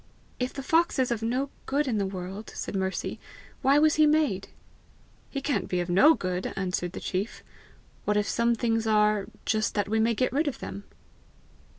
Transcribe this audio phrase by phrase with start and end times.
[0.39, 3.19] "If the fox is of no good in the world," said Mercy,
[3.61, 4.47] "why was he made?"
[5.29, 7.43] "He can't be of no good," answered the chief.
[8.05, 10.85] "What if some things are, just that we may get rid of them?"